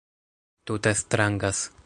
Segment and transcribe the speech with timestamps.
[0.65, 1.69] Tute strangas